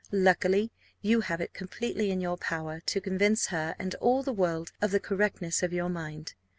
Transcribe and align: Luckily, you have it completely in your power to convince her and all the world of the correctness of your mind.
Luckily, 0.11 0.71
you 1.03 1.21
have 1.21 1.41
it 1.41 1.53
completely 1.53 2.09
in 2.09 2.21
your 2.21 2.35
power 2.35 2.79
to 2.87 2.99
convince 2.99 3.45
her 3.49 3.75
and 3.77 3.93
all 4.01 4.23
the 4.23 4.33
world 4.33 4.71
of 4.81 4.89
the 4.89 4.99
correctness 4.99 5.61
of 5.61 5.73
your 5.73 5.89
mind. 5.89 6.33